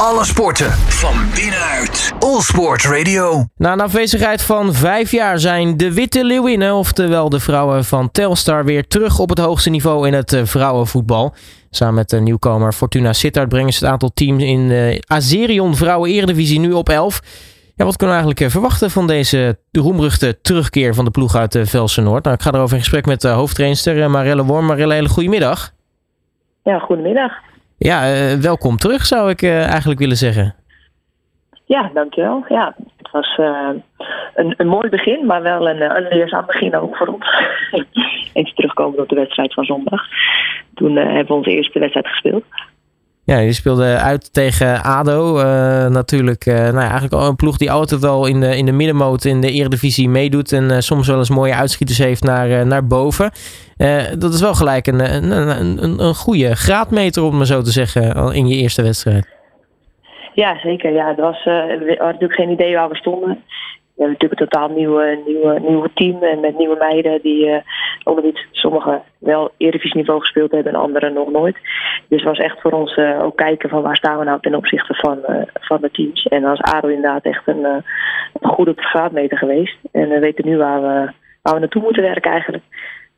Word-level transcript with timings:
Alle 0.00 0.24
sporten 0.24 0.70
van 0.72 1.14
binnenuit. 1.34 2.12
All 2.18 2.40
Sport 2.40 2.84
Radio. 2.84 3.44
Na 3.56 3.72
een 3.72 3.80
afwezigheid 3.80 4.42
van 4.42 4.72
vijf 4.74 5.10
jaar 5.10 5.38
zijn 5.38 5.76
de 5.76 5.94
Witte 5.94 6.24
Leeuwinnen, 6.24 6.74
oftewel 6.74 7.28
de 7.28 7.40
vrouwen 7.40 7.84
van 7.84 8.10
Telstar, 8.10 8.64
weer 8.64 8.86
terug 8.86 9.18
op 9.18 9.28
het 9.28 9.38
hoogste 9.38 9.70
niveau 9.70 10.06
in 10.06 10.12
het 10.12 10.32
eh, 10.32 10.44
vrouwenvoetbal. 10.44 11.34
Samen 11.70 11.94
met 11.94 12.10
de 12.10 12.20
nieuwkomer 12.20 12.72
Fortuna 12.72 13.12
Sittard 13.12 13.48
brengen 13.48 13.72
ze 13.72 13.84
het 13.84 13.92
aantal 13.92 14.10
teams 14.14 14.42
in 14.42 14.68
de 14.68 15.02
Azerion 15.06 15.76
Vrouwen 15.76 16.10
Eredivisie 16.10 16.60
nu 16.60 16.72
op 16.72 16.88
11. 16.88 17.20
Ja, 17.76 17.84
wat 17.84 17.96
kunnen 17.96 18.16
we 18.16 18.22
eigenlijk 18.22 18.40
eh, 18.40 18.48
verwachten 18.48 18.90
van 18.90 19.06
deze 19.06 19.58
roemruchte 19.72 20.40
terugkeer 20.40 20.94
van 20.94 21.04
de 21.04 21.10
ploeg 21.10 21.34
uit 21.36 21.58
Velsen 21.62 22.04
Noord? 22.04 22.24
Nou, 22.24 22.36
ik 22.36 22.42
ga 22.42 22.52
erover 22.52 22.74
in 22.74 22.82
gesprek 22.82 23.06
met 23.06 23.20
de 23.20 23.28
hoofdtrainster 23.28 24.10
Marelle 24.10 24.44
Worm. 24.44 24.66
Marelle, 24.66 24.94
hele 24.94 25.08
goedemiddag. 25.08 25.72
Ja, 26.62 26.78
goedemiddag. 26.78 27.32
Ja, 27.78 28.12
uh, 28.12 28.32
welkom 28.32 28.76
terug 28.76 29.06
zou 29.06 29.30
ik 29.30 29.42
uh, 29.42 29.66
eigenlijk 29.66 30.00
willen 30.00 30.16
zeggen. 30.16 30.54
Ja, 31.64 31.90
dankjewel. 31.94 32.44
Ja, 32.48 32.74
het 32.96 33.10
was 33.10 33.36
uh, 33.40 33.68
een, 34.34 34.54
een 34.56 34.68
mooi 34.68 34.88
begin, 34.88 35.26
maar 35.26 35.42
wel 35.42 35.68
een, 35.68 35.96
een 35.96 36.08
leerzaam 36.08 36.46
begin 36.46 36.76
ook 36.76 36.96
voor 36.96 37.06
ons. 37.06 37.26
Eens 38.32 38.54
terugkomen 38.54 39.00
op 39.00 39.08
de 39.08 39.14
wedstrijd 39.14 39.54
van 39.54 39.64
zondag. 39.64 40.02
Toen 40.74 40.96
hebben 40.96 41.26
we 41.26 41.32
onze 41.32 41.50
eerste 41.50 41.78
wedstrijd 41.78 42.06
gespeeld. 42.06 42.44
Ja, 43.26 43.38
je 43.38 43.52
speelde 43.52 43.96
uit 43.96 44.32
tegen 44.32 44.82
ADO. 44.82 45.38
Uh, 45.38 45.86
natuurlijk 45.86 46.46
uh, 46.46 46.54
nou 46.54 46.74
ja, 46.74 46.80
eigenlijk 46.80 47.12
al 47.12 47.28
een 47.28 47.36
ploeg 47.36 47.56
die 47.56 47.70
altijd 47.70 48.00
wel 48.00 48.26
in 48.26 48.40
de, 48.40 48.56
in 48.56 48.66
de 48.66 48.72
middenmoot 48.72 49.24
in 49.24 49.40
de 49.40 49.50
Eredivisie 49.50 50.08
meedoet. 50.08 50.52
En 50.52 50.64
uh, 50.64 50.78
soms 50.78 51.08
wel 51.08 51.18
eens 51.18 51.30
mooie 51.30 51.54
uitschieters 51.54 51.98
heeft 51.98 52.22
naar, 52.22 52.66
naar 52.66 52.86
boven. 52.86 53.30
dat 54.18 54.34
is 54.34 54.40
wel 54.40 54.54
gelijk 54.54 54.86
een, 54.86 55.14
een, 55.14 55.30
een, 55.60 56.04
een 56.04 56.14
goede 56.14 56.56
graadmeter, 56.56 57.22
om 57.22 57.36
maar 57.36 57.46
zo 57.46 57.62
te 57.62 57.70
zeggen, 57.70 58.34
in 58.34 58.48
je 58.48 58.56
eerste 58.56 58.82
wedstrijd. 58.82 59.34
Ja, 60.34 60.58
zeker. 60.58 60.92
Ja, 60.92 61.08
het 61.08 61.20
was, 61.20 61.44
we 61.44 61.84
hadden 61.88 62.06
natuurlijk 62.06 62.40
geen 62.40 62.50
idee 62.50 62.74
waar 62.74 62.88
we 62.88 62.96
stonden. 62.96 63.42
We 63.96 64.02
hebben 64.02 64.18
natuurlijk 64.20 64.40
een 64.40 64.48
totaal 64.48 64.76
nieuwe, 64.76 65.22
nieuwe, 65.26 65.60
nieuwe 65.60 65.90
team 65.94 66.22
en 66.22 66.40
met 66.40 66.58
nieuwe 66.58 66.76
meiden 66.78 67.22
die 67.22 67.46
uh, 67.46 67.56
onder 68.04 68.48
sommigen 68.52 69.02
wel 69.18 69.50
niveau 69.94 70.20
gespeeld 70.20 70.50
hebben 70.50 70.72
en 70.72 70.80
anderen 70.80 71.12
nog 71.12 71.30
nooit. 71.30 71.56
Dus 72.08 72.22
was 72.22 72.38
echt 72.38 72.60
voor 72.60 72.72
ons 72.72 72.96
uh, 72.96 73.22
ook 73.22 73.36
kijken 73.36 73.68
van 73.68 73.82
waar 73.82 73.96
staan 73.96 74.18
we 74.18 74.24
nou 74.24 74.40
ten 74.40 74.54
opzichte 74.54 74.94
van, 74.94 75.18
uh, 75.28 75.42
van 75.54 75.80
de 75.80 75.90
teams. 75.90 76.22
En 76.22 76.44
als 76.44 76.60
ADO 76.60 76.88
inderdaad 76.88 77.24
echt 77.24 77.42
een, 77.46 77.64
een 77.64 77.84
goede 78.50 78.72
graadmeter 78.76 79.38
geweest. 79.38 79.76
En 79.92 80.08
we 80.08 80.18
weten 80.18 80.46
nu 80.46 80.56
waar 80.56 80.82
we, 80.82 81.12
waar 81.42 81.54
we 81.54 81.60
naartoe 81.60 81.82
moeten 81.82 82.02
werken 82.02 82.30
eigenlijk. 82.30 82.64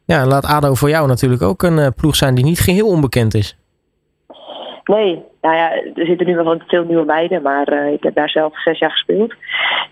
Ja, 0.05 0.27
laat 0.27 0.45
ADO 0.45 0.75
voor 0.75 0.89
jou 0.89 1.07
natuurlijk 1.07 1.43
ook 1.43 1.63
een 1.63 1.95
ploeg 1.95 2.17
zijn 2.17 2.35
die 2.35 2.45
niet 2.45 2.61
geheel 2.61 2.87
onbekend 2.87 3.35
is. 3.35 3.58
Nee, 4.89 5.23
nou 5.41 5.57
ja, 5.57 5.73
er 5.73 6.07
zitten 6.07 6.27
nu 6.27 6.37
wel 6.37 6.61
veel 6.67 6.85
nieuwe 6.85 7.05
meiden, 7.05 7.43
maar 7.43 7.73
uh, 7.73 7.93
ik 7.93 8.03
heb 8.03 8.15
daar 8.15 8.31
zelf 8.31 8.63
zes 8.63 8.79
jaar 8.79 8.91
gespeeld. 8.91 9.35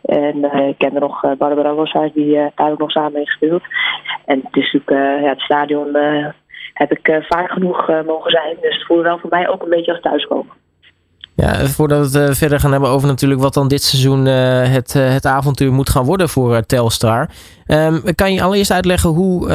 En 0.03 0.36
uh, 0.36 0.69
ik 0.69 0.78
ken 0.78 0.94
er 0.94 1.00
nog 1.00 1.25
uh, 1.25 1.33
Barbara 1.38 1.70
Roshuis, 1.70 2.12
die 2.12 2.50
daar 2.55 2.70
ook 2.70 2.78
nog 2.78 2.91
samen 2.91 3.12
mee 3.12 3.27
gespeeld. 3.27 3.62
En 4.25 4.41
het 4.44 4.56
is 4.56 4.72
natuurlijk, 4.72 5.22
ja, 5.22 5.28
het 5.28 5.41
stadion 5.41 5.97
heb 6.72 6.92
ik 6.92 7.22
vaak 7.28 7.50
genoeg 7.50 8.03
mogen 8.06 8.30
zijn. 8.30 8.56
Dus 8.61 8.75
het 8.75 8.86
voelde 8.86 9.03
wel 9.03 9.19
voor 9.19 9.30
mij 9.30 9.48
ook 9.48 9.62
een 9.62 9.69
beetje 9.69 9.92
als 9.92 10.00
thuiskomen. 10.00 10.53
Ja, 11.36 11.66
voordat 11.66 12.10
we 12.10 12.18
het 12.18 12.38
verder 12.38 12.60
gaan 12.60 12.70
hebben 12.70 12.90
over 12.90 13.08
natuurlijk 13.08 13.40
wat 13.40 13.54
dan 13.54 13.68
dit 13.68 13.82
seizoen 13.82 14.26
uh, 14.26 14.68
het, 14.68 14.94
uh, 14.94 15.12
het 15.12 15.26
avontuur 15.26 15.72
moet 15.72 15.90
gaan 15.90 16.04
worden 16.04 16.28
voor 16.28 16.66
Telstar. 16.66 17.30
Um, 17.66 18.02
kan 18.14 18.32
je 18.32 18.42
allereerst 18.42 18.70
uitleggen 18.70 19.10
hoe, 19.10 19.48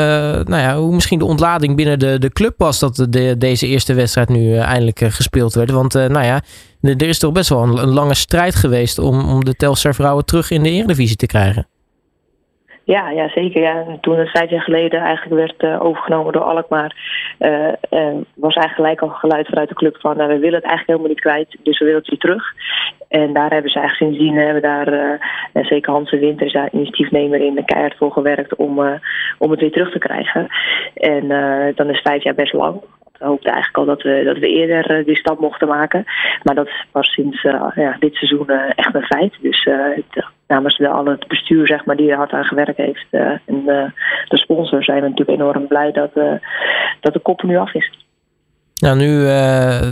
nou 0.43 0.61
ja, 0.61 0.77
hoe 0.77 0.93
misschien 0.93 1.19
de 1.19 1.25
ontlading 1.25 1.75
binnen 1.75 1.99
de, 1.99 2.19
de 2.19 2.29
club 2.29 2.53
was 2.57 2.79
dat 2.79 3.05
de, 3.09 3.35
deze 3.37 3.67
eerste 3.67 3.93
wedstrijd 3.93 4.29
nu 4.29 4.55
eindelijk 4.55 4.99
gespeeld 5.03 5.53
werd? 5.53 5.71
Want 5.71 5.93
nou 5.93 6.23
ja, 6.23 6.41
er 6.81 7.01
is 7.01 7.19
toch 7.19 7.31
best 7.31 7.49
wel 7.49 7.63
een, 7.63 7.77
een, 7.77 7.93
lange 7.93 8.13
strijd 8.13 8.55
geweest 8.55 8.99
om, 8.99 9.29
om 9.29 9.45
de 9.45 9.55
Telstar 9.55 9.95
vrouwen 9.95 10.25
terug 10.25 10.51
in 10.51 10.63
de 10.63 10.69
Eredivisie 10.69 11.15
te 11.15 11.25
krijgen. 11.25 11.67
Ja, 12.83 13.09
ja 13.09 13.29
zeker. 13.29 13.61
Ja. 13.61 13.85
Toen 14.01 14.19
het 14.19 14.29
vijf 14.29 14.49
jaar 14.49 14.61
geleden 14.61 14.99
eigenlijk 14.99 15.35
werd 15.35 15.73
uh, 15.73 15.85
overgenomen 15.85 16.33
door 16.33 16.41
Alkmaar, 16.41 16.95
uh, 17.39 17.67
uh, 17.67 18.17
was 18.35 18.55
eigenlijk 18.55 18.75
gelijk 18.75 19.01
al 19.01 19.09
geluid 19.09 19.47
vanuit 19.47 19.69
de 19.69 19.75
club 19.75 19.97
van 19.99 20.17
nou, 20.17 20.29
we 20.29 20.39
willen 20.39 20.59
het 20.59 20.69
eigenlijk 20.69 20.87
helemaal 20.87 21.07
niet 21.07 21.19
kwijt, 21.19 21.57
dus 21.63 21.79
we 21.79 21.85
willen 21.85 21.99
het 21.99 22.09
weer 22.09 22.19
terug. 22.19 22.53
En 23.07 23.33
daar 23.33 23.51
hebben 23.51 23.71
ze 23.71 23.79
eigenlijk 23.79 24.11
sindsdien, 24.11 24.37
hebben 24.37 24.61
daar, 24.61 25.19
zeker 25.53 25.91
Hans 25.91 26.09
de 26.09 26.19
Winter 26.19 26.45
is 26.45 26.71
initiatiefnemer 26.71 27.41
in, 27.41 27.55
de 27.55 27.65
keihard 27.65 27.97
voor 27.97 28.11
gewerkt 28.11 28.55
om, 28.55 28.99
om 29.37 29.51
het 29.51 29.59
weer 29.59 29.71
terug 29.71 29.91
te 29.91 29.99
krijgen. 29.99 30.47
En 30.93 31.27
dan 31.75 31.89
is 31.89 32.01
vijf 32.01 32.23
jaar 32.23 32.35
best 32.35 32.53
lang. 32.53 32.81
We 33.17 33.25
hoopten 33.25 33.51
eigenlijk 33.51 33.77
al 33.77 33.95
dat 33.95 34.01
we, 34.01 34.23
dat 34.23 34.37
we 34.37 34.47
eerder 34.47 35.05
die 35.05 35.17
stap 35.17 35.39
mochten 35.39 35.67
maken. 35.67 36.03
Maar 36.43 36.55
dat 36.55 36.69
was 36.91 37.13
sinds 37.13 37.41
ja, 37.75 37.95
dit 37.99 38.15
seizoen 38.15 38.49
echt 38.75 38.95
een 38.95 39.05
feit. 39.05 39.37
Dus 39.41 39.63
het, 39.63 40.25
namens 40.51 40.77
de, 40.77 40.87
al 40.87 41.05
het 41.05 41.27
bestuur 41.27 41.67
zeg 41.67 41.85
maar, 41.85 41.95
die 41.95 42.11
er 42.11 42.17
hard 42.17 42.31
aan 42.31 42.43
gewerkt 42.43 42.77
heeft. 42.77 43.05
Uh, 43.11 43.21
en 43.21 43.63
de, 43.65 43.91
de 44.27 44.37
sponsor 44.37 44.83
zijn 44.83 45.01
we 45.01 45.09
natuurlijk 45.09 45.39
enorm 45.39 45.67
blij 45.67 45.91
dat, 45.91 46.11
uh, 46.15 46.33
dat 46.99 47.13
de 47.13 47.19
kop 47.19 47.43
nu 47.43 47.57
af 47.57 47.73
is. 47.73 47.91
Nou, 48.75 48.97
nu 48.97 49.23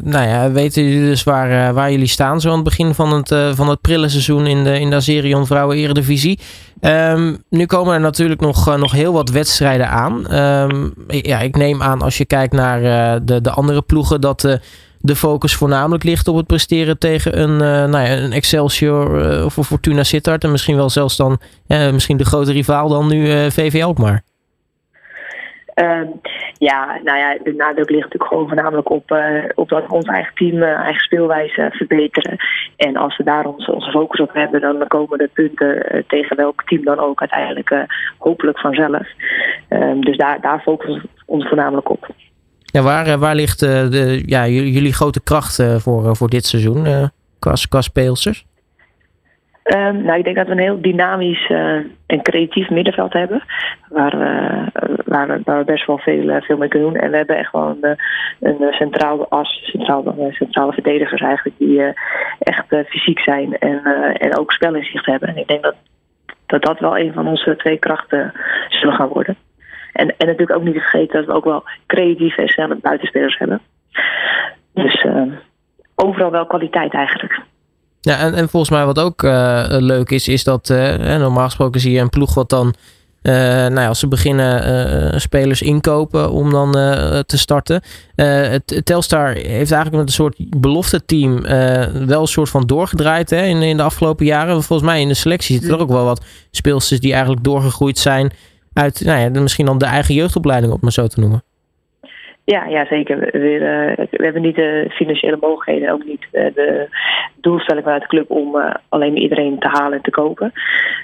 nou 0.03 0.27
ja, 0.27 0.51
weten 0.51 0.83
jullie 0.83 1.09
dus 1.09 1.23
waar, 1.23 1.73
waar 1.73 1.91
jullie 1.91 2.07
staan 2.07 2.41
zo 2.41 2.49
aan 2.49 2.55
het 2.55 2.63
begin 2.63 2.93
van 2.93 3.13
het, 3.13 3.55
van 3.55 3.69
het 3.69 3.81
prille 3.81 4.09
seizoen 4.09 4.47
in 4.47 4.63
de, 4.63 4.79
in 4.79 4.89
de 4.89 4.95
Azerion 4.95 5.45
Vrouwen 5.45 5.77
Eredivisie. 5.77 6.39
Um, 6.81 7.43
nu 7.49 7.65
komen 7.65 7.93
er 7.93 7.99
natuurlijk 7.99 8.41
nog, 8.41 8.77
nog 8.77 8.91
heel 8.91 9.13
wat 9.13 9.29
wedstrijden 9.29 9.89
aan. 9.89 10.35
Um, 10.35 10.93
ja, 11.07 11.39
ik 11.39 11.55
neem 11.55 11.81
aan 11.81 12.01
als 12.01 12.17
je 12.17 12.25
kijkt 12.25 12.53
naar 12.53 12.81
de, 13.25 13.41
de 13.41 13.51
andere 13.51 13.81
ploegen 13.81 14.21
dat 14.21 14.59
de 15.01 15.15
focus 15.15 15.55
voornamelijk 15.55 16.03
ligt 16.03 16.27
op 16.27 16.35
het 16.35 16.47
presteren 16.47 16.99
tegen 16.99 17.41
een, 17.41 17.51
uh, 17.51 17.91
nou 17.91 18.05
ja, 18.05 18.17
een 18.17 18.31
Excelsior 18.31 19.25
uh, 19.25 19.45
of 19.45 19.57
een 19.57 19.63
Fortuna 19.63 20.03
Sittard. 20.03 20.43
En 20.43 20.51
misschien 20.51 20.75
wel 20.75 20.89
zelfs 20.89 21.17
dan 21.17 21.39
uh, 21.67 21.91
misschien 21.91 22.17
de 22.17 22.25
grote 22.25 22.51
rivaal 22.51 22.89
dan 22.89 23.07
nu 23.07 23.25
VV 23.51 23.83
Alkmaar. 23.83 24.21
Um, 25.75 26.21
ja, 26.53 26.99
nou 27.03 27.17
ja, 27.17 27.37
de 27.43 27.53
nadruk 27.53 27.89
ligt 27.89 28.03
natuurlijk 28.03 28.31
gewoon 28.31 28.47
voornamelijk 28.47 28.89
op, 28.89 29.17
op 29.55 29.69
dat 29.69 29.87
we 29.87 29.93
ons 29.93 30.05
eigen 30.05 30.35
team, 30.35 30.63
eigen 30.63 31.01
speelwijze 31.01 31.69
verbeteren. 31.71 32.37
En 32.75 32.95
als 32.95 33.17
we 33.17 33.23
daar 33.23 33.45
ons, 33.45 33.69
onze 33.69 33.91
focus 33.91 34.19
op 34.19 34.33
hebben, 34.33 34.61
dan 34.61 34.87
komen 34.87 35.17
de 35.17 35.29
punten 35.33 36.03
tegen 36.07 36.35
welk 36.37 36.63
team 36.63 36.83
dan 36.83 36.99
ook 36.99 37.19
uiteindelijk 37.19 37.85
hopelijk 38.17 38.59
vanzelf. 38.59 39.07
Um, 39.69 40.05
dus 40.05 40.17
daar, 40.17 40.41
daar 40.41 40.59
focussen 40.59 41.01
we 41.01 41.09
ons 41.25 41.47
voornamelijk 41.47 41.89
op. 41.89 42.07
Ja, 42.71 42.81
waar, 42.81 43.05
eh, 43.05 43.15
waar 43.15 43.35
ligt 43.35 43.61
uh, 43.61 43.69
de, 43.69 44.23
ja, 44.25 44.47
jullie 44.47 44.93
grote 44.93 45.23
kracht 45.23 45.59
uh, 45.59 45.75
voor, 45.75 46.15
voor 46.15 46.29
dit 46.29 46.45
seizoen 46.45 46.85
uh, 46.85 47.07
qua, 47.69 47.81
speelsters? 47.81 48.45
Um, 49.63 50.03
nou, 50.03 50.17
ik 50.17 50.23
denk 50.23 50.35
dat 50.35 50.45
we 50.45 50.51
een 50.51 50.59
heel 50.59 50.81
dynamisch 50.81 51.51
en 52.05 52.21
creatief 52.21 52.69
middenveld 52.69 53.13
hebben. 53.13 53.43
Waar, 53.89 54.17
waar, 55.05 55.27
we, 55.27 55.41
waar 55.43 55.57
we 55.57 55.63
best 55.63 55.85
wel 55.85 55.97
veel, 55.97 56.41
veel 56.41 56.57
mee 56.57 56.69
kunnen 56.69 56.93
doen. 56.93 57.01
En 57.01 57.11
we 57.11 57.17
hebben 57.17 57.37
echt 57.37 57.51
wel 57.51 57.77
een, 57.81 57.97
een 58.39 58.73
centrale 58.73 59.25
as, 59.29 59.59
centrale, 59.63 60.31
centrale 60.31 60.73
verdedigers 60.73 61.21
eigenlijk, 61.21 61.57
die 61.57 61.93
echt 62.39 62.65
fysiek 62.87 63.19
zijn 63.19 63.57
en, 63.57 63.83
en 64.13 64.37
ook 64.37 64.51
spelinzicht 64.51 65.05
hebben. 65.05 65.29
En 65.29 65.37
ik 65.37 65.47
denk 65.47 65.63
dat, 65.63 65.75
dat 66.45 66.61
dat 66.61 66.79
wel 66.79 66.97
een 66.97 67.13
van 67.13 67.27
onze 67.27 67.55
twee 67.55 67.77
krachten 67.77 68.33
zullen 68.69 68.95
gaan 68.95 69.09
worden. 69.09 69.37
En, 69.99 70.15
en 70.17 70.27
natuurlijk 70.27 70.57
ook 70.59 70.63
niet 70.63 70.73
te 70.73 70.79
vergeten 70.79 71.17
dat 71.17 71.25
we 71.25 71.33
ook 71.33 71.43
wel 71.43 71.63
creatieve 71.87 72.41
en 72.41 72.47
snelle 72.47 72.77
buitenspelers 72.81 73.37
hebben. 73.37 73.61
Dus 74.73 75.03
uh, 75.03 75.21
overal 75.95 76.31
wel 76.31 76.45
kwaliteit 76.45 76.93
eigenlijk. 76.93 77.41
Ja, 78.01 78.17
en, 78.17 78.33
en 78.33 78.49
volgens 78.49 78.71
mij 78.71 78.85
wat 78.85 78.99
ook 78.99 79.23
uh, 79.23 79.65
leuk 79.67 80.09
is, 80.09 80.27
is 80.27 80.43
dat 80.43 80.69
uh, 80.69 81.17
normaal 81.17 81.45
gesproken 81.45 81.81
zie 81.81 81.91
je 81.91 81.99
een 81.99 82.09
ploeg 82.09 82.33
wat 82.33 82.49
dan, 82.49 82.73
nou 83.21 83.79
ja, 83.79 83.87
als 83.87 83.99
ze 83.99 84.07
beginnen 84.07 85.21
spelers 85.21 85.61
inkopen 85.61 86.31
om 86.31 86.51
dan 86.51 86.71
te 87.25 87.37
starten. 87.37 87.81
het 88.15 88.81
Telstar 88.83 89.27
heeft 89.27 89.71
eigenlijk 89.71 89.91
met 89.91 90.01
een 90.07 90.09
soort 90.09 90.35
belofte 90.37 91.05
team 91.05 91.41
wel 92.05 92.21
een 92.21 92.27
soort 92.27 92.49
van 92.49 92.67
doorgedraaid 92.67 93.29
hè, 93.29 93.41
in, 93.41 93.61
in 93.61 93.77
de 93.77 93.83
afgelopen 93.83 94.25
jaren. 94.25 94.63
Volgens 94.63 94.89
mij 94.89 95.01
in 95.01 95.07
de 95.07 95.13
selectie 95.13 95.55
zitten 95.55 95.75
er 95.75 95.81
ook 95.81 95.89
wel 95.89 96.05
wat 96.05 96.25
speelsters 96.51 96.99
die 96.99 97.11
eigenlijk 97.11 97.43
doorgegroeid 97.43 97.97
zijn 97.97 98.31
uit 98.73 99.01
nou 99.05 99.19
ja, 99.19 99.41
misschien 99.41 99.65
dan 99.65 99.77
de 99.77 99.85
eigen 99.85 100.15
jeugdopleiding, 100.15 100.73
op 100.73 100.81
maar 100.81 100.91
zo 100.91 101.07
te 101.07 101.19
noemen. 101.19 101.43
Ja, 102.49 102.65
ja 102.65 102.85
zeker. 102.85 103.19
We, 103.19 104.07
we, 104.11 104.23
hebben 104.23 104.41
niet 104.41 104.55
de 104.55 104.85
financiële 104.89 105.37
mogelijkheden, 105.41 105.93
ook 105.93 106.05
niet 106.05 106.27
de, 106.31 106.51
de 106.55 106.87
doelstelling 107.35 107.83
vanuit 107.83 108.01
de 108.01 108.07
club 108.07 108.31
om 108.31 108.55
uh, 108.55 108.73
alleen 108.89 109.17
iedereen 109.17 109.59
te 109.59 109.67
halen 109.67 109.97
en 109.97 110.03
te 110.03 110.11
kopen. 110.11 110.53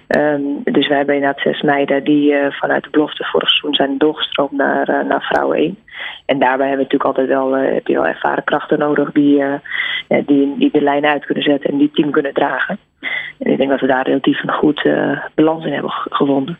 Um, 0.07 0.62
dus 0.63 0.88
wij 0.88 0.97
hebben 0.97 1.15
inderdaad 1.15 1.41
zes 1.41 1.62
meiden 1.62 2.03
die 2.03 2.33
vanuit 2.50 2.83
de 2.83 2.89
belofte 2.89 3.23
vorig 3.23 3.50
seizoen 3.50 3.73
zijn 3.73 3.97
doorgestroomd 3.97 4.51
naar, 4.51 5.06
naar 5.06 5.21
vrouwen 5.21 5.57
1. 5.57 5.77
En 6.25 6.39
daarbij 6.39 6.67
hebben 6.67 6.85
we 6.88 6.94
natuurlijk 6.94 7.03
altijd 7.03 7.27
wel, 7.27 7.51
heb 7.51 7.88
je 7.88 7.94
wel 7.94 8.07
ervaren 8.07 8.44
krachten 8.44 8.79
nodig 8.79 9.12
die, 9.12 9.44
die, 10.07 10.57
die 10.57 10.71
de 10.71 10.81
lijn 10.81 11.06
uit 11.06 11.25
kunnen 11.25 11.44
zetten 11.44 11.69
en 11.69 11.77
die 11.77 11.91
team 11.94 12.12
kunnen 12.12 12.33
dragen. 12.33 12.77
En 13.39 13.51
ik 13.51 13.57
denk 13.57 13.69
dat 13.69 13.79
we 13.79 13.88
daar 13.88 14.06
relatief 14.06 14.44
een 14.44 14.53
goed 14.53 14.89
balans 15.35 15.65
in 15.65 15.73
hebben 15.73 15.91
gevonden. 15.91 16.57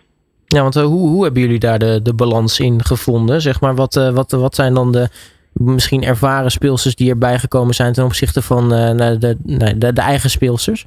Ja, 0.56 0.62
want 0.62 0.76
uh, 0.76 0.84
hoe, 0.84 1.10
hoe 1.10 1.24
hebben 1.24 1.42
jullie 1.42 1.60
daar 1.60 1.80
de, 1.80 2.02
de 2.02 2.14
balans 2.14 2.60
in 2.60 2.84
gevonden? 2.84 3.42
Zeg 3.42 3.62
maar, 3.62 3.76
wat, 3.76 3.96
uh, 3.96 4.10
wat, 4.10 4.32
wat 4.32 4.56
zijn 4.56 4.74
dan 4.74 4.92
de, 4.92 5.08
misschien 5.54 6.04
ervaren 6.04 6.52
speelsters 6.52 6.96
die 6.96 7.10
erbij 7.10 7.38
gekomen 7.38 7.74
zijn 7.74 7.94
ten 7.94 8.04
opzichte 8.06 8.42
van 8.42 8.70
de, 8.70 9.36
de, 9.44 9.94
de 9.94 10.02
eigen 10.02 10.30
speelsters? 10.30 10.86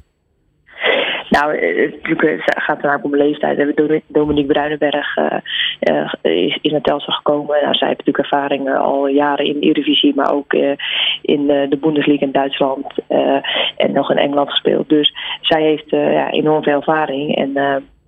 Nou, 1.29 1.53
natuurlijk 2.01 2.41
gaat 2.45 2.81
het 2.81 3.03
om 3.03 3.15
leeftijd. 3.15 3.57
We 3.57 4.01
Dominique 4.07 4.53
Bruinenberg 4.53 5.17
is, 6.21 6.57
is 6.61 6.71
naar 6.71 6.81
Telstar 6.81 7.15
gekomen. 7.15 7.61
Nou, 7.61 7.73
zij 7.73 7.87
heeft 7.87 8.05
natuurlijk 8.05 8.17
ervaring 8.17 8.69
al 8.77 9.07
jaren 9.07 9.45
in 9.45 9.53
de 9.53 9.59
Eredivisie, 9.59 10.15
maar 10.15 10.33
ook 10.33 10.53
in 11.21 11.47
de 11.47 11.77
Bundesliga 11.81 12.25
in 12.25 12.31
Duitsland 12.31 12.85
en 13.77 13.91
nog 13.91 14.11
in 14.11 14.17
Engeland 14.17 14.49
gespeeld. 14.49 14.89
Dus 14.89 15.13
zij 15.41 15.61
heeft 15.61 15.89
ja, 15.89 16.31
enorm 16.31 16.63
veel 16.63 16.75
ervaring 16.75 17.35
en, 17.35 17.53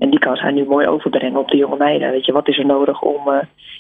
en 0.02 0.10
die 0.10 0.20
kan 0.20 0.36
zij 0.36 0.52
nu 0.52 0.66
mooi 0.66 0.88
overbrengen 0.88 1.40
op 1.40 1.50
de 1.50 1.58
jonge 1.58 1.78
meiden. 1.78 2.12
Weet 2.12 2.26
je, 2.26 2.32
wat 2.32 2.48
is 2.48 2.58
er 2.58 2.66
nodig 2.66 3.02
om 3.02 3.20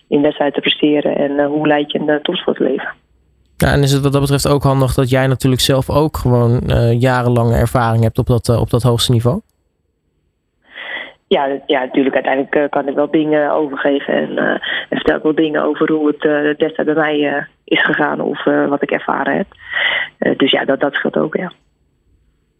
in 0.07 0.21
wedstrijd 0.21 0.53
te 0.53 0.59
presteren 0.59 1.15
en 1.15 1.45
hoe 1.45 1.67
leid 1.67 1.91
je 1.91 1.99
een 1.99 2.21
topsportleven? 2.21 2.93
Ja, 3.61 3.73
en 3.73 3.81
is 3.83 3.91
het 3.91 4.03
wat 4.03 4.11
dat 4.11 4.21
betreft 4.21 4.47
ook 4.47 4.63
handig 4.63 4.93
dat 4.93 5.09
jij 5.09 5.27
natuurlijk 5.27 5.61
zelf 5.61 5.89
ook 5.89 6.17
gewoon 6.17 6.61
uh, 6.67 6.99
jarenlange 6.99 7.55
ervaring 7.55 8.03
hebt 8.03 8.17
op 8.17 8.25
dat, 8.25 8.47
uh, 8.47 8.59
op 8.59 8.69
dat 8.69 8.81
hoogste 8.81 9.11
niveau? 9.11 9.39
Ja, 11.27 11.47
ja, 11.65 11.79
natuurlijk. 11.79 12.15
Uiteindelijk 12.15 12.55
uh, 12.55 12.69
kan 12.69 12.87
ik 12.87 12.95
wel 12.95 13.11
dingen 13.11 13.51
overgeven 13.51 14.13
en, 14.13 14.37
en, 14.37 14.61
vertel 14.89 15.15
ik 15.15 15.23
wel 15.23 15.35
dingen 15.35 15.63
over 15.63 15.91
hoe 15.91 16.07
het 16.07 16.23
uh, 16.23 16.57
destijds 16.57 16.93
bij 16.93 16.93
mij 16.93 17.47
is 17.63 17.85
gegaan 17.85 18.21
of 18.21 18.43
wat 18.43 18.81
ik 18.81 18.91
ervaren 18.91 19.37
heb. 19.37 19.47
dus 20.37 20.51
ja, 20.51 20.65
dat, 20.65 20.79
dat 20.79 20.93
scheelt 20.93 21.17
ook, 21.17 21.35
ja. 21.35 21.51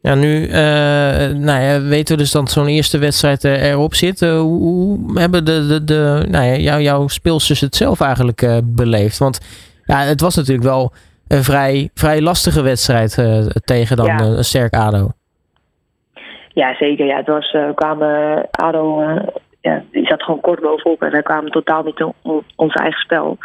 Ja, 0.01 0.15
nu 0.15 0.47
nou 1.37 1.61
ja, 1.61 1.81
weten 1.81 2.15
we 2.15 2.21
dus 2.21 2.31
dat 2.31 2.51
zo'n 2.51 2.67
eerste 2.67 2.97
wedstrijd 2.97 3.43
erop 3.43 3.93
zit. 3.93 4.19
hoe, 4.19 4.39
hoe 4.41 5.19
hebben 5.19 5.45
de, 5.45 5.67
de, 5.67 5.83
de, 5.83 6.25
nou 6.29 6.45
ja, 6.45 6.55
jou, 6.55 6.81
jouw 6.81 7.07
speelsters 7.07 7.59
het 7.59 7.75
zelf 7.75 8.01
eigenlijk 8.01 8.61
beleefd? 8.63 9.17
Want 9.17 9.39
ja, 9.85 9.99
het 9.99 10.21
was 10.21 10.35
natuurlijk 10.35 10.67
wel 10.67 10.91
een 11.27 11.43
vrij, 11.43 11.89
vrij 11.93 12.21
lastige 12.21 12.61
wedstrijd 12.61 13.17
tegen 13.65 13.97
dan 13.97 14.05
ja. 14.05 14.19
een 14.19 14.45
sterk 14.45 14.73
ADO. 14.73 15.11
Ja, 16.53 16.75
zeker. 16.75 17.05
Ja, 17.05 17.17
het 17.17 17.27
was, 17.27 17.55
kwamen 17.75 18.47
ADO, 18.51 19.03
ja, 19.61 19.83
die 19.91 20.05
zat 20.05 20.23
gewoon 20.23 20.41
kort 20.41 20.61
bovenop 20.61 21.01
en 21.01 21.11
wij 21.11 21.21
kwamen 21.21 21.51
totaal 21.51 21.83
niet 21.83 21.99
in 21.99 22.13
ons 22.55 22.73
eigen 22.73 22.99
spel. 22.99 23.37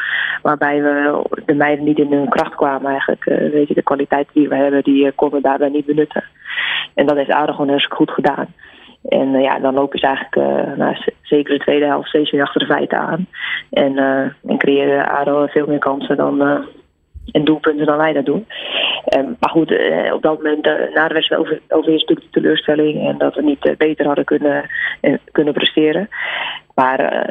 Waarbij 0.43 0.83
we 0.83 1.23
de 1.47 1.55
meiden 1.55 1.85
niet 1.85 1.99
in 1.99 2.13
hun 2.13 2.29
kracht 2.29 2.55
kwamen 2.55 2.91
eigenlijk. 2.91 3.25
weet 3.25 3.69
je, 3.69 3.75
de 3.75 3.83
kwaliteit 3.83 4.29
die 4.33 4.49
we 4.49 4.57
hebben, 4.57 4.83
die 4.83 5.13
konden 5.13 5.43
we 5.43 5.49
daarbij 5.49 5.69
niet 5.69 5.87
benutten. 5.87 6.25
En 6.95 7.07
dat 7.07 7.17
heeft 7.17 7.33
ADO 7.33 7.53
gewoon 7.53 7.69
hartstikke 7.69 7.97
goed 7.97 8.11
gedaan. 8.11 8.47
En 9.09 9.35
uh, 9.35 9.43
ja, 9.43 9.59
dan 9.59 9.75
lopen 9.75 9.99
ze 9.99 10.07
eigenlijk 10.07 10.37
uh, 10.79 10.99
zeker 11.23 11.59
de 11.59 11.65
tweede 11.65 11.87
helft 11.87 12.09
steeds 12.09 12.33
meer 12.33 12.43
achter 12.43 12.61
de 12.61 12.67
feiten 12.67 12.99
aan. 12.99 13.27
En, 13.71 13.99
en 14.47 14.59
creëren 14.59 15.09
ADO 15.09 15.47
veel 15.47 15.67
meer 15.67 15.79
kansen 15.79 16.17
dan, 16.17 16.65
en 17.33 17.45
doelpunten 17.45 17.87
dan 17.87 17.97
wij 17.97 18.13
dat 18.13 18.25
doen. 18.25 18.47
Um, 19.17 19.37
maar 19.41 19.51
goed, 19.51 19.73
op 20.13 20.23
dat 20.23 20.37
moment 20.37 20.65
na 20.95 21.09
de 21.09 21.15
wedstrijd 21.15 21.43
over, 21.43 21.61
natuurlijk 21.69 22.21
de 22.21 22.41
teleurstelling 22.41 23.09
en 23.09 23.19
dat 23.19 23.35
we 23.35 23.43
niet 23.43 23.75
beter 23.79 24.07
hadden 24.07 24.25
kunnen, 24.25 24.71
kunnen 25.33 25.55
presteren. 25.55 26.09
Maar 26.75 27.27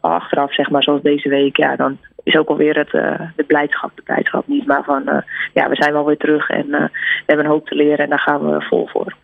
achteraf, 0.00 0.54
zeg 0.54 0.70
maar, 0.70 0.82
zoals 0.82 1.02
deze 1.02 1.28
week, 1.28 1.56
ja, 1.56 1.76
dan 1.76 1.98
is 2.22 2.36
ook 2.36 2.48
alweer 2.48 2.76
het, 2.76 2.90
de 3.36 3.44
blijdschap, 3.46 3.90
de 3.94 4.02
blijdschap 4.02 4.46
niet. 4.46 4.66
Maar 4.66 4.84
van, 4.84 5.22
ja, 5.52 5.68
we 5.68 5.74
zijn 5.74 5.92
wel 5.92 6.04
weer 6.04 6.16
terug 6.16 6.50
en 6.50 6.66
we 6.66 6.90
hebben 7.26 7.44
een 7.44 7.52
hoop 7.52 7.66
te 7.66 7.74
leren 7.74 7.98
en 7.98 8.08
daar 8.08 8.18
gaan 8.18 8.50
we 8.50 8.60
vol 8.60 8.86
voor. 8.86 9.14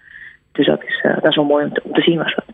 Dus 0.52 0.66
dat 0.66 0.82
is, 0.84 1.04
uh, 1.06 1.14
dat 1.14 1.30
is 1.30 1.36
wel 1.36 1.44
mooi 1.44 1.64
om 1.64 1.92
te, 1.92 2.02
zien 2.02 2.18
was 2.18 2.34
dat. 2.34 2.44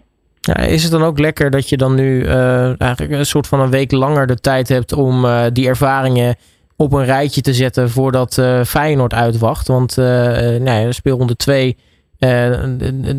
Ja, 0.41 0.55
is 0.55 0.83
het 0.83 0.93
dan 0.93 1.03
ook 1.03 1.19
lekker 1.19 1.51
dat 1.51 1.69
je 1.69 1.77
dan 1.77 1.95
nu 1.95 2.23
uh, 2.23 2.81
eigenlijk 2.81 3.13
een 3.13 3.27
soort 3.27 3.49
van 3.49 3.61
een 3.61 3.71
week 3.71 3.93
langer 3.93 4.27
de 4.27 4.41
tijd 4.41 4.69
hebt 4.69 4.93
om 4.93 5.25
uh, 5.25 5.45
die 5.53 5.69
ervaringen 5.69 6.35
op 6.77 6.93
een 6.93 7.05
rijtje 7.05 7.41
te 7.41 7.55
zetten 7.55 7.91
voordat 7.91 8.37
uh, 8.37 8.63
Feyenoord 8.63 9.15
uitwacht? 9.15 9.69
Want 9.69 9.97
nee, 9.97 10.93
speelronde 10.93 11.37
2, 11.37 11.77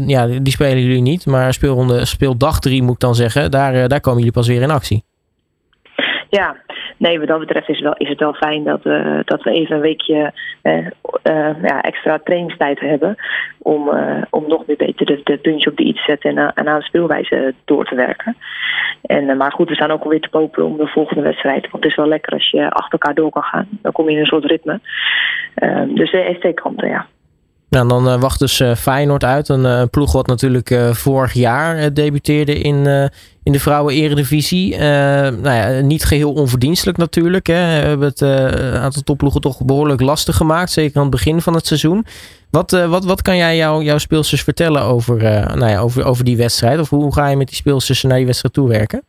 ja, 0.08 0.26
die 0.26 0.52
spelen 0.52 0.82
jullie 0.82 1.02
niet. 1.02 1.26
Maar 1.26 1.54
speelronde, 1.54 2.06
speeldag 2.06 2.60
3 2.60 2.84
moet 2.84 2.94
ik 2.94 3.00
dan 3.00 3.16
zeggen, 3.16 3.52
daar, 3.52 3.88
daar 3.88 4.02
komen 4.02 4.20
jullie 4.20 4.34
pas 4.34 4.48
weer 4.48 4.62
in 4.62 4.72
actie. 4.72 5.04
Ja, 6.30 6.56
nee, 6.98 7.20
wat 7.20 7.28
dat 7.28 7.40
betreft 7.40 7.70
is, 7.70 7.80
wel, 7.80 7.94
is 7.98 8.10
het 8.10 8.20
wel 8.20 8.34
fijn 8.34 8.64
dat, 8.64 8.86
uh, 8.86 9.20
dat 9.26 9.44
we 9.44 9.52
even 9.52 9.76
een 9.76 9.82
weekje 9.82 10.34
uh, 10.64 10.78
uh, 10.78 11.64
ja, 11.64 11.82
extra 11.82 12.20
trainingstijd 12.24 12.80
hebben. 12.80 13.16
Om, 13.58 13.90
om 14.30 14.48
nog 14.48 14.66
weer 14.66 14.76
beter 14.78 15.06
de, 15.06 15.22
de 15.24 15.38
puntje 15.38 15.70
op 15.70 15.78
de 15.78 15.84
iets 15.84 16.06
te 16.06 16.12
zetten 16.12 16.38
en, 16.38 16.68
aan 16.68 16.80
de 16.80 16.86
speelwijze 16.86 17.54
door 17.66 17.86
te 17.86 17.96
werken. 17.96 18.36
En, 19.02 19.38
maar 19.38 19.52
goed, 19.52 19.70
we 19.70 19.76
staan 19.76 19.92
ook 19.92 20.04
alweer 20.04 20.22
te 20.22 20.30
popelen 20.30 20.68
om 20.68 20.78
de 20.78 20.88
volgende 20.88 21.22
wedstrijd. 21.22 21.62
Want 21.62 21.84
het 21.84 21.92
is 21.92 21.96
wel 21.96 22.08
lekker 22.08 22.34
als 22.34 22.50
je 22.50 22.70
achter 22.70 22.92
elkaar 22.92 23.16
door 23.16 23.30
kan 23.30 23.44
gaan. 23.44 23.68
Dan 23.82 23.92
kom 23.92 24.06
je 24.06 24.12
in 24.12 24.20
een 24.20 24.26
soort 24.26 24.46
ritme. 24.46 24.80
dus 25.88 26.12
de 26.12 26.18
heeft 26.18 26.40
twee 26.40 26.54
kanten, 26.54 26.88
ja. 26.88 27.06
Dan 27.84 28.08
uh, 28.08 28.20
wacht 28.20 28.40
dus 28.40 28.60
uh, 28.60 28.76
Feyenoord 28.76 29.24
uit. 29.24 29.50
Een 29.50 29.66
uh, 29.66 29.82
ploeg 29.92 30.12
wat 30.12 30.28
natuurlijk 30.28 30.76
vorig 30.92 31.34
jaar 31.34 31.94
debuteerde 31.94 32.60
in, 32.60 33.10
in 33.44 33.52
de 33.52 33.60
vrouwen-eredivisie. 33.60 34.78
nou 34.78 35.50
ja, 35.50 35.80
niet 35.80 36.06
geheel 36.06 36.34
onverdienstelijk 36.34 36.98
natuurlijk. 36.98 37.48
Hè. 37.48 37.54
We 37.54 37.88
hebben 37.88 38.08
het 38.08 38.22
aantal 38.82 39.02
topploegen 39.02 39.42
toch 39.42 39.66
behoorlijk 39.66 40.02
lastig 40.02 40.36
gemaakt. 40.36 40.72
Zeker 40.72 40.96
aan 40.96 41.02
het 41.02 41.12
begin 41.12 41.42
van 41.42 41.54
het 41.54 41.68
seizoen. 41.68 42.06
Wat, 42.50 42.72
wat, 42.72 43.06
wat 43.06 43.22
kan 43.22 43.38
jij 43.38 43.56
jou, 43.56 43.84
jouw 43.84 43.98
speelsters 43.98 44.44
vertellen 44.44 44.82
over, 44.82 45.18
nou 45.56 45.68
ja, 45.68 45.80
over, 45.80 46.06
over 46.06 46.24
die 46.24 46.38
wedstrijd? 46.38 46.80
Of 46.80 46.90
hoe 46.90 47.14
ga 47.14 47.28
je 47.28 47.36
met 47.36 47.48
die 47.48 47.56
speelsters 47.56 48.04
naar 48.04 48.18
die 48.18 48.26
wedstrijd 48.26 48.54
toewerken? 48.54 49.04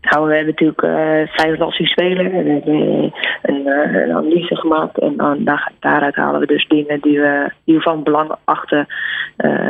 Nou, 0.00 0.26
we 0.26 0.34
hebben 0.34 0.54
natuurlijk 0.54 0.82
uh, 0.82 1.34
vijf 1.34 1.88
spelen. 1.88 2.32
En 2.32 2.44
we 2.44 2.50
hebben 2.50 3.12
een, 3.42 3.66
uh, 3.66 4.02
een 4.02 4.12
analyse 4.12 4.56
gemaakt. 4.56 4.98
En 4.98 5.16
dan, 5.16 5.44
daar, 5.44 5.72
daaruit 5.80 6.14
halen 6.14 6.40
we 6.40 6.46
dus 6.46 6.68
dingen 6.68 7.00
die 7.00 7.20
we, 7.20 7.50
die 7.64 7.80
van 7.80 8.02
belang 8.02 8.34
achten. 8.44 8.86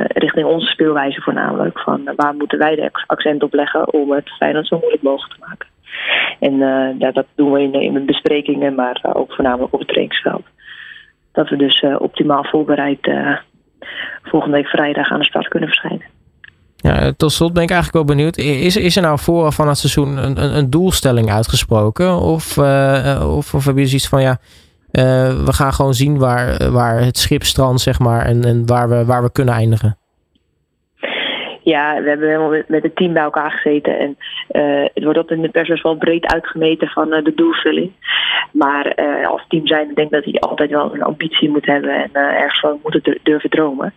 Richting 0.06 0.46
onze 0.46 0.66
speelwijze 0.66 1.20
voornamelijk. 1.20 1.78
Van 1.78 2.12
waar 2.16 2.34
moeten 2.34 2.58
wij 2.58 2.74
de 2.74 2.90
accent 3.06 3.42
op 3.42 3.54
leggen 3.54 3.92
om 3.92 4.12
het 4.12 4.30
Feyenoord 4.36 4.66
zo 4.66 4.78
moeilijk 4.78 5.02
mogelijk 5.02 5.34
te 5.34 5.46
maken. 5.48 5.68
En 6.38 6.98
dat 7.12 7.26
doen 7.34 7.52
we 7.52 7.62
in, 7.62 7.72
in 7.72 7.92
de 7.92 8.00
besprekingen, 8.00 8.74
maar 8.74 9.00
ook 9.12 9.32
voornamelijk 9.32 9.72
op 9.72 9.78
het 9.78 9.88
trainingsveld. 9.88 10.42
Dat 11.32 11.48
we 11.48 11.56
dus 11.56 11.84
optimaal 11.98 12.44
voorbereid 12.44 13.10
volgende 14.22 14.56
week 14.56 14.68
vrijdag 14.68 15.10
aan 15.10 15.18
de 15.18 15.24
start 15.24 15.48
kunnen 15.48 15.68
verschijnen. 15.68 16.19
Ja, 16.82 17.12
tot 17.16 17.32
slot 17.32 17.52
ben 17.52 17.62
ik 17.62 17.70
eigenlijk 17.70 18.06
wel 18.06 18.16
benieuwd. 18.16 18.36
Is, 18.36 18.76
is 18.76 18.96
er 18.96 19.02
nou 19.02 19.18
vooraf 19.18 19.54
van 19.54 19.68
het 19.68 19.78
seizoen 19.78 20.16
een, 20.16 20.42
een, 20.42 20.56
een 20.56 20.70
doelstelling 20.70 21.30
uitgesproken? 21.30 22.20
Of, 22.20 22.56
uh, 22.56 23.26
of, 23.36 23.54
of 23.54 23.64
heb 23.64 23.76
je 23.76 23.86
zoiets 23.86 24.08
van 24.08 24.22
ja, 24.22 24.30
uh, 24.30 25.02
we 25.44 25.52
gaan 25.52 25.74
gewoon 25.74 25.94
zien 25.94 26.18
waar, 26.18 26.70
waar 26.70 27.00
het 27.00 27.18
schip 27.18 27.44
strandt, 27.44 27.80
zeg 27.80 27.98
maar, 27.98 28.24
en, 28.24 28.44
en 28.44 28.66
waar, 28.66 28.88
we, 28.88 29.04
waar 29.04 29.22
we 29.22 29.32
kunnen 29.32 29.54
eindigen? 29.54 29.98
Ja, 31.62 32.02
we 32.02 32.08
hebben 32.08 32.28
helemaal 32.28 32.62
met, 32.66 32.82
het 32.82 32.96
team 32.96 33.12
bij 33.12 33.22
elkaar 33.22 33.50
gezeten. 33.50 33.98
En 33.98 34.16
uh, 34.52 34.88
het 34.94 35.04
wordt 35.04 35.18
ook 35.18 35.30
in 35.30 35.42
de 35.42 35.48
pers 35.48 35.68
best 35.68 35.82
wel 35.82 35.96
breed 35.96 36.26
uitgemeten 36.26 36.88
van 36.88 37.14
uh, 37.14 37.24
de 37.24 37.34
doelvulling. 37.34 37.92
Maar 38.52 38.92
uh, 38.96 39.28
als 39.28 39.44
team 39.48 39.66
zijn, 39.66 39.90
ik 39.90 39.96
denk 39.96 40.10
dat 40.10 40.24
hij 40.24 40.34
altijd 40.34 40.70
wel 40.70 40.94
een 40.94 41.02
ambitie 41.02 41.50
moet 41.50 41.66
hebben 41.66 41.90
en 41.90 42.10
ergens 42.12 42.60
van 42.60 42.80
moeten 42.82 43.18
durven 43.22 43.50
dromen. 43.50 43.94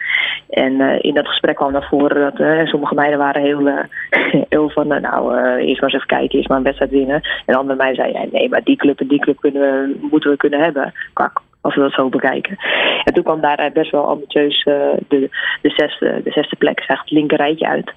En 0.50 1.02
in 1.02 1.14
dat 1.14 1.28
gesprek 1.28 1.56
kwam 1.56 1.72
naar 1.72 1.88
voren 1.90 2.34
dat 2.36 2.68
sommige 2.68 2.96
meiden 2.96 3.20
waren 3.20 3.42
heel, 3.42 3.70
heel 4.50 4.70
van, 4.70 4.88
nou, 4.88 5.38
eerst 5.58 5.82
maar 5.82 5.90
eens 5.90 6.04
even 6.04 6.18
kijken, 6.18 6.38
eerst 6.38 6.50
maar 6.50 6.58
een 6.58 6.64
wedstrijd 6.64 6.92
winnen. 6.92 7.22
En 7.46 7.56
andere 7.56 7.78
meiden 7.78 8.04
zeiden, 8.04 8.22
ja, 8.22 8.28
nee, 8.32 8.50
maar 8.50 8.64
die 8.64 8.78
club 8.78 9.00
en 9.00 9.08
die 9.08 9.20
club 9.20 9.40
kunnen 9.40 9.62
we, 9.62 10.08
moeten 10.12 10.30
we 10.30 10.38
kunnen 10.38 10.60
hebben. 10.60 10.94
Kak, 11.14 11.42
als 11.64 11.76
we 11.76 11.82
dat 11.82 11.94
zo 11.94 12.10
bekijken. 12.10 12.58
En 13.04 13.14
toen 13.14 13.24
kwam 13.24 13.42
daar 13.42 13.72
best 13.74 13.92
wel 13.92 14.08
ambitieus 14.08 14.66
uh, 14.66 14.76
de, 15.08 15.30
de, 15.62 15.70
zesde, 15.70 16.22
de 16.24 16.32
zesde 16.32 16.56
plek, 16.56 16.84
zeg 16.84 17.00
het 17.00 17.12
linker 17.12 17.38
rijtje 17.38 17.68
uit. 17.68 17.94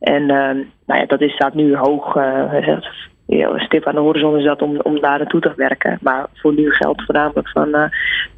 En 0.00 0.22
uh, 0.22 0.28
nou 0.86 1.00
ja, 1.00 1.06
dat 1.06 1.20
is, 1.20 1.32
staat 1.32 1.54
nu 1.54 1.76
hoog. 1.76 2.16
Uh, 2.16 2.80
stip 3.56 3.86
aan 3.86 3.94
de 3.94 4.00
horizon 4.00 4.38
is 4.38 4.44
dat 4.44 4.62
om, 4.62 4.80
om 4.80 5.00
daar 5.00 5.18
naartoe 5.18 5.40
te 5.40 5.52
werken. 5.56 5.98
Maar 6.00 6.26
voor 6.34 6.54
nu 6.54 6.70
geldt 6.70 7.04
voornamelijk 7.04 7.48
van 7.48 7.90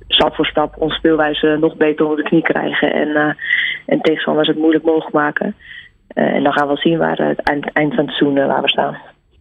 stap 0.09 0.35
voor 0.35 0.47
stap 0.47 0.75
onze 0.79 0.97
speelwijze 0.97 1.57
nog 1.61 1.77
beter 1.77 2.05
onder 2.05 2.23
de 2.23 2.29
knie 2.29 2.43
krijgen. 2.43 2.93
En, 2.93 3.37
en 3.87 4.01
tegenstanders 4.01 4.49
het 4.49 4.59
moeilijk 4.59 4.85
mogelijk 4.85 5.15
maken. 5.15 5.55
en 6.09 6.43
dan 6.43 6.53
gaan 6.53 6.63
we 6.63 6.73
wel 6.73 6.83
zien 6.83 6.99
waar 6.99 7.19
het 7.19 7.41
eind, 7.41 7.73
eind 7.73 7.95
van 7.95 8.05
het 8.07 8.15
seizoen 8.15 8.47
waar 8.47 8.63
we 8.63 8.69
staan. 8.69 8.97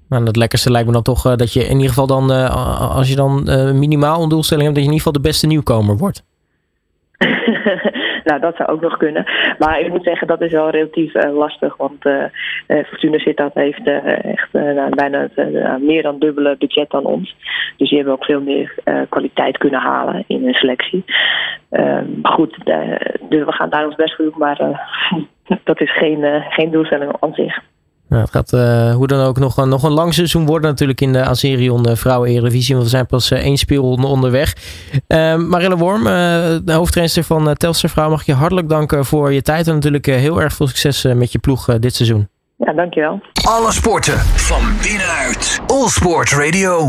Nou, 0.10 0.24
het 0.24 0.36
lekkerste 0.36 0.72
lijkt 0.72 0.88
me 0.88 0.94
dan 0.94 1.04
toch 1.04 1.26
uh, 1.26 1.36
dat 1.36 1.54
je 1.54 1.64
in 1.64 1.76
ieder 1.76 1.88
geval 1.88 2.08
dan, 2.08 2.32
uh, 2.32 2.96
als 2.96 3.10
je 3.10 3.16
dan 3.16 3.44
uh, 3.50 3.72
minimaal 3.72 4.24
een 4.24 4.30
doelstelling 4.30 4.66
hebt, 4.66 4.76
dat 4.76 4.86
je 4.86 4.92
in 4.92 4.98
ieder 4.98 5.08
geval 5.08 5.22
de 5.22 5.28
beste 5.28 5.48
nieuwkomer 5.48 5.98
wordt. 5.98 6.24
nou, 8.30 8.40
dat 8.40 8.56
zou 8.56 8.70
ook 8.70 8.82
nog 8.82 8.98
kunnen. 8.98 9.24
Maar 9.60 9.80
ik 9.80 9.90
moet 9.90 10.04
zeggen, 10.04 10.28
dat 10.28 10.42
is 10.42 10.52
wel 10.52 10.70
relatief 10.70 11.14
lastig. 11.34 11.78
Want 11.78 12.02
Fortuna 12.68 13.18
Sittard 13.18 13.54
heeft 13.54 13.88
echt 14.22 14.48
nou, 14.52 14.96
bijna 14.96 15.28
het, 15.34 15.82
meer 15.82 16.04
dan 16.04 16.20
dubbele 16.20 16.56
budget 16.58 16.90
dan 16.90 17.06
ons. 17.06 17.36
Dus 17.78 17.90
die 17.90 17.98
hebben 17.98 18.14
ook 18.14 18.26
veel 18.26 18.42
meer 18.42 18.74
kwaliteit 19.10 19.58
kunnen 19.58 19.80
halen 19.80 20.24
in 20.28 20.44
hun 20.44 20.54
selectie. 20.54 21.04
Ehm, 21.70 22.06
maar 22.22 22.32
goed, 22.32 22.58
dus 23.30 23.46
we 23.46 23.52
gaan 23.52 23.70
daar 23.70 23.86
ons 23.86 23.96
best 23.96 24.16
voor 24.16 24.26
doen. 24.26 24.38
Maar 24.38 24.88
dat 25.64 25.82
is 25.82 25.98
geen, 25.98 26.44
geen 26.50 26.72
doelstelling 26.72 27.12
aan 27.20 27.34
zich. 27.34 27.60
Nou, 28.10 28.22
het 28.22 28.32
gaat 28.32 28.54
uh, 28.54 28.96
hoe 28.96 29.08
dan 29.08 29.26
ook 29.26 29.40
nog, 29.40 29.58
een, 29.58 29.70
nog 29.70 29.84
een 29.84 29.92
lang 29.92 30.14
seizoen 30.14 30.46
worden 30.46 30.70
natuurlijk 30.70 31.02
in 31.02 31.14
de 31.14 31.24
Azerion 31.24 31.90
uh, 31.90 31.96
Vrouwen 31.96 32.30
Eredivisie. 32.30 32.74
Want 32.74 32.86
we 32.86 32.92
zijn 32.92 33.06
pas 33.06 33.32
uh, 33.32 33.40
één 33.40 33.58
speelronde 33.58 34.08
onderweg. 34.08 34.56
Marille 35.38 35.78
Worm, 35.78 36.04
de 36.04 36.74
hoofdtrainer 36.74 37.24
van 37.24 37.56
Telstar 37.56 37.90
Vrouw, 37.90 38.10
mag 38.10 38.20
ik 38.20 38.26
je 38.26 38.34
hartelijk 38.34 38.70
danken 38.70 39.06
voor 39.06 39.34
je 39.34 39.42
tijd. 39.42 39.68
En 39.68 39.74
natuurlijk 39.74 40.06
heel 40.06 40.42
erg 40.42 40.54
veel 40.54 40.68
succes 40.68 41.04
met 41.04 41.32
je 41.32 41.40
ploeg 41.40 41.66
dit 41.80 41.96
seizoen. 41.96 42.28
Ja, 42.58 42.74
dankjewel. 42.74 43.22
Alle 43.48 43.72
sporten 43.72 44.18
van 44.20 44.62
binnenuit. 44.82 45.62
All 45.68 45.88
Sport 45.88 46.32
Radio. 46.32 46.88